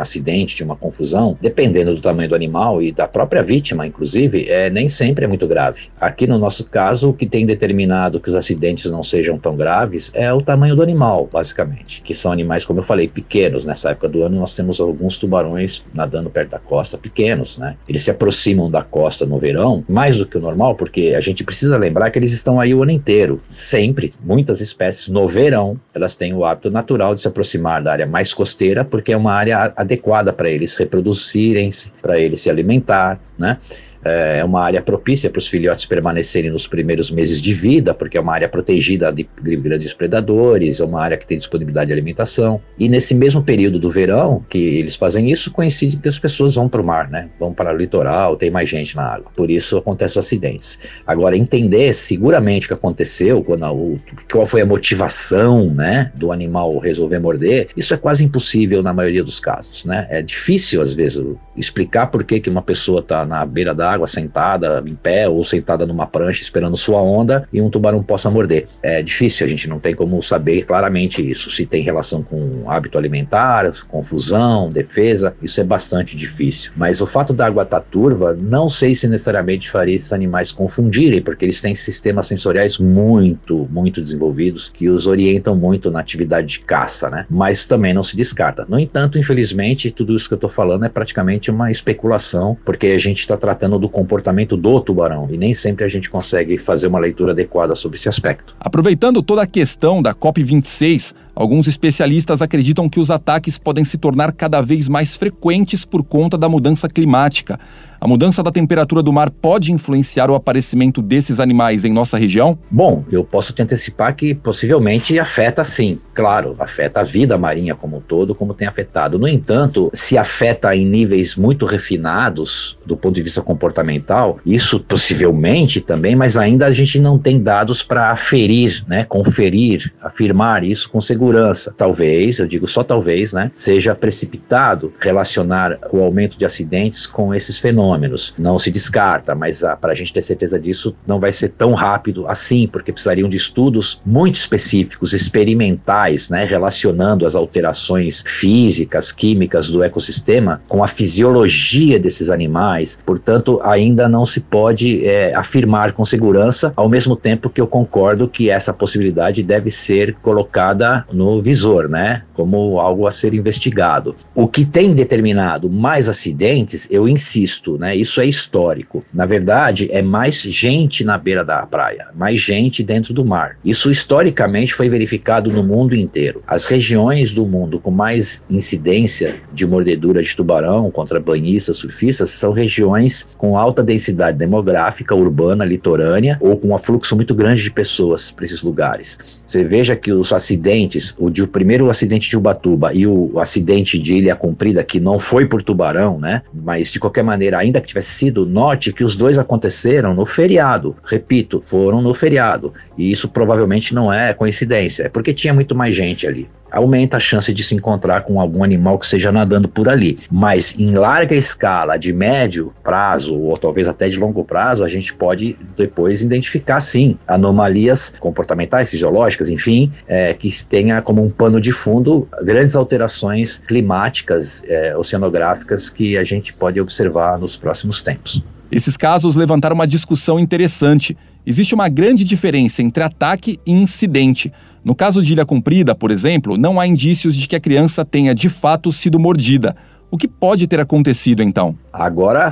acidente, 0.00 0.56
de 0.56 0.64
uma 0.64 0.76
confusão, 0.76 1.36
dependendo 1.40 1.94
do 1.94 2.00
tamanho 2.00 2.28
do 2.28 2.34
animal 2.34 2.82
e 2.82 2.92
da 2.92 3.08
própria 3.08 3.42
vítima, 3.42 3.86
inclusive, 3.86 4.48
é, 4.48 4.70
nem 4.70 4.88
sempre 4.88 5.24
é 5.24 5.28
muito 5.28 5.46
grave. 5.46 5.88
Aqui 6.00 6.26
no 6.26 6.38
nosso 6.38 6.64
caso, 6.64 7.10
o 7.10 7.12
que 7.12 7.26
tem 7.26 7.46
determinado 7.46 8.20
que 8.20 8.28
os 8.28 8.34
acidentes 8.34 8.90
não 8.90 9.02
sejam 9.02 9.38
tão 9.38 9.56
graves 9.56 10.10
é 10.14 10.32
o 10.32 10.42
tamanho 10.42 10.76
do 10.76 10.82
animal, 10.82 11.28
basicamente, 11.32 12.02
que 12.02 12.14
são 12.14 12.32
animais, 12.32 12.64
como 12.64 12.80
eu 12.80 12.84
falei, 12.84 13.08
pequenos. 13.08 13.64
Nessa 13.64 13.90
época 13.90 14.08
do 14.08 14.22
ano, 14.22 14.38
nós 14.38 14.54
temos 14.54 14.80
alguns 14.80 15.18
tubarões 15.18 15.84
nadando 15.94 16.30
perto 16.30 16.50
da 16.50 16.58
costa, 16.58 16.98
pequenos, 16.98 17.58
né? 17.58 17.76
Eles 17.88 18.02
se 18.02 18.10
aproximam 18.10 18.70
da 18.70 18.82
costa 18.82 19.26
no 19.26 19.38
verão, 19.38 19.84
mais 19.88 20.16
do 20.16 20.26
que 20.26 20.36
o 20.36 20.40
normal, 20.40 20.74
porque 20.74 21.14
a 21.16 21.20
gente 21.20 21.44
precisa 21.44 21.76
lembrar 21.76 22.10
que 22.10 22.18
eles 22.18 22.32
estão 22.32 22.60
aí 22.60 22.74
o 22.74 22.82
ano 22.82 22.92
inteiro. 22.92 23.40
Sempre, 23.46 24.12
muitas 24.24 24.60
espécies, 24.60 25.08
no 25.08 25.28
verão, 25.28 25.78
elas 25.94 26.14
têm 26.14 26.34
o 26.34 26.44
hábito 26.44 26.70
natural 26.70 27.14
de 27.14 27.20
se 27.20 27.28
aproximar 27.28 27.82
da 27.82 27.92
área 27.92 28.06
mais 28.06 28.32
costeira, 28.34 28.84
porque 28.84 29.12
é 29.12 29.16
uma 29.16 29.32
área 29.32 29.72
adequada 29.86 30.32
para 30.32 30.50
eles 30.50 30.76
reproduzirem-se, 30.76 31.92
para 32.02 32.18
eles 32.18 32.40
se 32.40 32.50
alimentar, 32.50 33.18
né? 33.38 33.58
É 34.06 34.44
uma 34.44 34.62
área 34.62 34.80
propícia 34.80 35.28
para 35.28 35.38
os 35.38 35.48
filhotes 35.48 35.86
permanecerem 35.86 36.50
nos 36.50 36.66
primeiros 36.66 37.10
meses 37.10 37.40
de 37.40 37.52
vida, 37.52 37.92
porque 37.92 38.16
é 38.16 38.20
uma 38.20 38.32
área 38.32 38.48
protegida 38.48 39.12
de 39.12 39.28
grandes 39.40 39.92
predadores, 39.92 40.80
é 40.80 40.84
uma 40.84 41.02
área 41.02 41.16
que 41.16 41.26
tem 41.26 41.38
disponibilidade 41.38 41.88
de 41.88 41.92
alimentação. 41.92 42.60
E 42.78 42.88
nesse 42.88 43.14
mesmo 43.14 43.42
período 43.42 43.78
do 43.78 43.90
verão 43.90 44.44
que 44.48 44.58
eles 44.58 44.96
fazem 44.96 45.30
isso, 45.30 45.50
coincide 45.50 45.96
que 45.96 46.08
as 46.08 46.18
pessoas 46.18 46.54
vão 46.54 46.68
para 46.68 46.80
o 46.80 46.84
mar, 46.84 47.10
né? 47.10 47.28
Vão 47.38 47.52
para 47.52 47.72
o 47.72 47.76
litoral, 47.76 48.36
tem 48.36 48.50
mais 48.50 48.68
gente 48.68 48.94
na 48.94 49.14
água. 49.14 49.30
Por 49.34 49.50
isso 49.50 49.76
acontecem 49.76 50.20
acidentes. 50.20 50.78
Agora, 51.06 51.36
entender 51.36 51.92
seguramente 51.92 52.66
o 52.66 52.68
que 52.68 52.74
aconteceu, 52.74 53.42
quando 53.42 53.64
a, 53.64 53.72
o, 53.72 53.98
qual 54.30 54.46
foi 54.46 54.60
a 54.60 54.66
motivação, 54.66 55.72
né, 55.74 56.12
do 56.14 56.32
animal 56.32 56.78
resolver 56.78 57.18
morder, 57.18 57.68
isso 57.76 57.94
é 57.94 57.96
quase 57.96 58.24
impossível 58.24 58.82
na 58.82 58.92
maioria 58.92 59.24
dos 59.24 59.40
casos, 59.40 59.84
né? 59.84 60.06
É 60.10 60.22
difícil 60.22 60.80
às 60.80 60.94
vezes 60.94 61.24
explicar 61.56 62.06
por 62.08 62.24
que, 62.24 62.40
que 62.40 62.50
uma 62.50 62.62
pessoa 62.62 63.00
está 63.00 63.24
na 63.24 63.44
beira 63.44 63.74
da 63.74 63.95
água, 63.96 64.06
sentada 64.06 64.82
em 64.86 64.94
pé 64.94 65.28
ou 65.28 65.42
sentada 65.42 65.84
numa 65.84 66.06
prancha 66.06 66.42
esperando 66.42 66.76
sua 66.76 67.02
onda 67.02 67.48
e 67.52 67.60
um 67.60 67.68
tubarão 67.68 68.02
possa 68.02 68.30
morder. 68.30 68.66
É 68.82 69.02
difícil, 69.02 69.44
a 69.44 69.48
gente 69.48 69.68
não 69.68 69.80
tem 69.80 69.94
como 69.94 70.22
saber 70.22 70.62
claramente 70.62 71.28
isso. 71.28 71.50
Se 71.50 71.66
tem 71.66 71.82
relação 71.82 72.22
com 72.22 72.70
hábito 72.70 72.96
alimentar, 72.96 73.70
confusão, 73.88 74.70
defesa, 74.70 75.34
isso 75.42 75.60
é 75.60 75.64
bastante 75.64 76.16
difícil. 76.16 76.72
Mas 76.76 77.00
o 77.00 77.06
fato 77.06 77.32
da 77.32 77.46
água 77.46 77.62
estar 77.62 77.80
tá 77.80 77.86
turva, 77.90 78.34
não 78.34 78.68
sei 78.68 78.94
se 78.94 79.08
necessariamente 79.08 79.70
faria 79.70 79.94
esses 79.94 80.12
animais 80.12 80.52
confundirem, 80.52 81.20
porque 81.20 81.44
eles 81.44 81.60
têm 81.60 81.74
sistemas 81.74 82.26
sensoriais 82.26 82.78
muito, 82.78 83.66
muito 83.70 84.00
desenvolvidos 84.00 84.68
que 84.68 84.88
os 84.88 85.06
orientam 85.06 85.56
muito 85.56 85.90
na 85.90 86.00
atividade 86.00 86.46
de 86.46 86.60
caça, 86.60 87.08
né? 87.08 87.26
Mas 87.28 87.66
também 87.66 87.94
não 87.94 88.02
se 88.02 88.16
descarta. 88.16 88.66
No 88.68 88.78
entanto, 88.78 89.18
infelizmente, 89.18 89.90
tudo 89.90 90.14
isso 90.14 90.28
que 90.28 90.34
eu 90.34 90.36
estou 90.36 90.50
falando 90.50 90.84
é 90.84 90.88
praticamente 90.88 91.50
uma 91.50 91.70
especulação, 91.70 92.56
porque 92.64 92.88
a 92.88 92.98
gente 92.98 93.20
está 93.20 93.36
tratando 93.36 93.78
do 93.78 93.85
do 93.86 93.88
comportamento 93.88 94.56
do 94.56 94.80
tubarão 94.80 95.28
e 95.30 95.38
nem 95.38 95.54
sempre 95.54 95.84
a 95.84 95.88
gente 95.88 96.10
consegue 96.10 96.58
fazer 96.58 96.88
uma 96.88 96.98
leitura 96.98 97.30
adequada 97.30 97.74
sobre 97.76 97.96
esse 97.96 98.08
aspecto. 98.08 98.56
Aproveitando 98.58 99.22
toda 99.22 99.42
a 99.42 99.46
questão 99.46 100.02
da 100.02 100.12
COP26, 100.12 101.14
alguns 101.34 101.68
especialistas 101.68 102.42
acreditam 102.42 102.88
que 102.88 102.98
os 102.98 103.10
ataques 103.10 103.58
podem 103.58 103.84
se 103.84 103.96
tornar 103.96 104.32
cada 104.32 104.60
vez 104.60 104.88
mais 104.88 105.14
frequentes 105.14 105.84
por 105.84 106.02
conta 106.02 106.36
da 106.36 106.48
mudança 106.48 106.88
climática. 106.88 107.60
A 107.98 108.06
mudança 108.06 108.42
da 108.42 108.52
temperatura 108.52 109.02
do 109.02 109.12
mar 109.12 109.30
pode 109.30 109.72
influenciar 109.72 110.30
o 110.30 110.34
aparecimento 110.34 111.00
desses 111.00 111.40
animais 111.40 111.82
em 111.84 111.92
nossa 111.92 112.18
região? 112.18 112.58
Bom, 112.70 113.04
eu 113.10 113.24
posso 113.24 113.54
te 113.54 113.62
antecipar 113.62 114.14
que 114.14 114.34
possivelmente 114.34 115.18
afeta 115.18 115.64
sim. 115.64 115.98
Claro, 116.12 116.54
afeta 116.58 117.00
a 117.00 117.02
vida 117.02 117.38
marinha 117.38 117.74
como 117.74 117.96
um 117.96 118.00
todo, 118.00 118.34
como 118.34 118.52
tem 118.52 118.68
afetado. 118.68 119.18
No 119.18 119.26
entanto, 119.26 119.90
se 119.94 120.18
afeta 120.18 120.76
em 120.76 120.84
níveis 120.84 121.36
muito 121.36 121.64
refinados 121.64 122.78
do 122.84 122.96
ponto 122.96 123.14
de 123.14 123.22
vista 123.22 123.40
comportamental, 123.40 124.38
isso 124.44 124.78
possivelmente 124.80 125.80
também, 125.80 126.14
mas 126.14 126.36
ainda 126.36 126.66
a 126.66 126.72
gente 126.72 126.98
não 126.98 127.18
tem 127.18 127.40
dados 127.40 127.82
para 127.82 128.10
aferir, 128.10 128.84
né, 128.86 129.04
conferir, 129.04 129.92
afirmar 130.02 130.64
isso 130.64 130.90
com 130.90 131.00
segurança. 131.00 131.74
Talvez, 131.76 132.38
eu 132.38 132.46
digo 132.46 132.66
só 132.66 132.82
talvez, 132.82 133.32
né, 133.32 133.50
seja 133.54 133.94
precipitado 133.94 134.92
relacionar 135.00 135.78
o 135.90 136.02
aumento 136.02 136.38
de 136.38 136.44
acidentes 136.44 137.06
com 137.06 137.34
esses 137.34 137.58
fenômenos 137.58 137.85
fenômenos. 137.86 138.34
Não 138.38 138.58
se 138.58 138.70
descarta, 138.70 139.34
mas 139.34 139.62
ah, 139.62 139.76
para 139.76 139.92
a 139.92 139.94
gente 139.94 140.12
ter 140.12 140.22
certeza 140.22 140.58
disso, 140.58 140.94
não 141.06 141.20
vai 141.20 141.32
ser 141.32 141.50
tão 141.50 141.72
rápido 141.72 142.26
assim, 142.26 142.66
porque 142.66 142.92
precisariam 142.92 143.28
de 143.28 143.36
estudos 143.36 144.00
muito 144.04 144.34
específicos, 144.34 145.12
experimentais, 145.12 146.28
né, 146.28 146.44
relacionando 146.44 147.24
as 147.24 147.34
alterações 147.34 148.22
físicas, 148.26 149.12
químicas 149.12 149.68
do 149.68 149.82
ecossistema 149.82 150.60
com 150.68 150.82
a 150.82 150.88
fisiologia 150.88 151.98
desses 151.98 152.30
animais. 152.30 152.98
Portanto, 153.06 153.60
ainda 153.62 154.08
não 154.08 154.24
se 154.24 154.40
pode 154.40 155.04
é, 155.06 155.34
afirmar 155.34 155.92
com 155.92 156.04
segurança, 156.04 156.72
ao 156.76 156.88
mesmo 156.88 157.14
tempo 157.14 157.48
que 157.48 157.60
eu 157.60 157.66
concordo 157.66 158.28
que 158.28 158.50
essa 158.50 158.72
possibilidade 158.72 159.42
deve 159.42 159.70
ser 159.70 160.14
colocada 160.16 161.06
no 161.12 161.40
visor, 161.40 161.88
né? 161.88 162.22
Como 162.34 162.80
algo 162.80 163.06
a 163.06 163.12
ser 163.12 163.34
investigado. 163.34 164.14
O 164.34 164.48
que 164.48 164.64
tem 164.64 164.94
determinado 164.94 165.70
mais 165.70 166.08
acidentes, 166.08 166.88
eu 166.90 167.08
insisto, 167.08 167.75
né? 167.78 167.94
Isso 167.94 168.20
é 168.20 168.26
histórico. 168.26 169.04
Na 169.12 169.26
verdade, 169.26 169.88
é 169.90 170.02
mais 170.02 170.42
gente 170.42 171.04
na 171.04 171.18
beira 171.18 171.44
da 171.44 171.66
praia, 171.66 172.08
mais 172.14 172.40
gente 172.40 172.82
dentro 172.82 173.12
do 173.12 173.24
mar. 173.24 173.56
Isso 173.64 173.90
historicamente 173.90 174.74
foi 174.74 174.88
verificado 174.88 175.50
no 175.50 175.62
mundo 175.62 175.94
inteiro. 175.94 176.42
As 176.46 176.64
regiões 176.64 177.32
do 177.32 177.46
mundo 177.46 177.80
com 177.80 177.90
mais 177.90 178.42
incidência 178.50 179.36
de 179.52 179.66
mordedura 179.66 180.22
de 180.22 180.36
tubarão 180.36 180.90
contra 180.90 181.20
banhistas, 181.20 181.76
surfistas, 181.76 182.30
são 182.30 182.52
regiões 182.52 183.28
com 183.36 183.56
alta 183.56 183.82
densidade 183.82 184.38
demográfica, 184.38 185.14
urbana, 185.14 185.64
litorânea 185.64 186.38
ou 186.40 186.56
com 186.56 186.74
um 186.74 186.78
fluxo 186.78 187.16
muito 187.16 187.34
grande 187.34 187.62
de 187.62 187.70
pessoas 187.70 188.30
para 188.30 188.44
esses 188.44 188.62
lugares. 188.62 189.42
Você 189.46 189.64
veja 189.64 189.96
que 189.96 190.12
os 190.12 190.32
acidentes, 190.32 191.14
o, 191.18 191.30
de, 191.30 191.42
o 191.42 191.48
primeiro 191.48 191.88
acidente 191.88 192.28
de 192.28 192.36
Ubatuba 192.36 192.92
e 192.92 193.06
o, 193.06 193.30
o 193.32 193.40
acidente 193.40 193.98
de 193.98 194.14
Ilha 194.14 194.36
Comprida, 194.36 194.82
que 194.82 195.00
não 195.00 195.18
foi 195.18 195.46
por 195.46 195.62
tubarão, 195.62 196.18
né? 196.18 196.42
Mas 196.52 196.92
de 196.92 197.00
qualquer 197.00 197.22
maneira, 197.22 197.58
ainda 197.66 197.80
que 197.80 197.88
tivesse 197.88 198.10
sido, 198.10 198.46
note 198.46 198.92
que 198.92 199.04
os 199.04 199.16
dois 199.16 199.36
aconteceram 199.38 200.14
no 200.14 200.24
feriado. 200.24 200.96
Repito, 201.04 201.60
foram 201.60 202.00
no 202.00 202.14
feriado. 202.14 202.72
E 202.96 203.10
isso 203.10 203.28
provavelmente 203.28 203.94
não 203.94 204.12
é 204.12 204.32
coincidência, 204.32 205.04
é 205.04 205.08
porque 205.08 205.34
tinha 205.34 205.52
muito 205.52 205.74
mais 205.74 205.94
gente 205.94 206.26
ali 206.26 206.48
aumenta 206.70 207.16
a 207.16 207.20
chance 207.20 207.52
de 207.52 207.62
se 207.62 207.74
encontrar 207.74 208.22
com 208.22 208.40
algum 208.40 208.62
animal 208.62 208.98
que 208.98 209.04
esteja 209.04 209.32
nadando 209.32 209.68
por 209.68 209.88
ali. 209.88 210.18
Mas 210.30 210.78
em 210.78 210.92
larga 210.92 211.34
escala, 211.34 211.96
de 211.96 212.12
médio 212.12 212.72
prazo, 212.82 213.34
ou 213.34 213.56
talvez 213.56 213.88
até 213.88 214.08
de 214.08 214.18
longo 214.18 214.44
prazo, 214.44 214.84
a 214.84 214.88
gente 214.88 215.14
pode 215.14 215.56
depois 215.76 216.22
identificar 216.22 216.80
sim 216.80 217.18
anomalias 217.26 218.12
comportamentais, 218.18 218.90
fisiológicas, 218.90 219.48
enfim, 219.48 219.92
é, 220.06 220.34
que 220.34 220.50
tenha 220.66 221.00
como 221.02 221.22
um 221.22 221.30
pano 221.30 221.60
de 221.60 221.72
fundo 221.72 222.28
grandes 222.42 222.76
alterações 222.76 223.58
climáticas, 223.58 224.62
é, 224.66 224.96
oceanográficas 224.96 225.90
que 225.90 226.16
a 226.16 226.24
gente 226.24 226.52
pode 226.52 226.80
observar 226.80 227.38
nos 227.38 227.56
próximos 227.56 228.02
tempos. 228.02 228.42
Esses 228.70 228.96
casos 228.96 229.36
levantaram 229.36 229.74
uma 229.74 229.86
discussão 229.86 230.38
interessante. 230.38 231.16
Existe 231.46 231.74
uma 231.74 231.88
grande 231.88 232.24
diferença 232.24 232.82
entre 232.82 233.02
ataque 233.02 233.60
e 233.64 233.72
incidente. 233.72 234.52
No 234.86 234.94
caso 234.94 235.20
de 235.20 235.32
Ilha 235.32 235.44
Comprida, 235.44 235.96
por 235.96 236.12
exemplo, 236.12 236.56
não 236.56 236.78
há 236.78 236.86
indícios 236.86 237.34
de 237.34 237.48
que 237.48 237.56
a 237.56 237.60
criança 237.60 238.04
tenha 238.04 238.32
de 238.32 238.48
fato 238.48 238.92
sido 238.92 239.18
mordida. 239.18 239.74
O 240.08 240.16
que 240.16 240.28
pode 240.28 240.66
ter 240.68 240.78
acontecido 240.78 241.42
então? 241.42 241.76
Agora 241.92 242.48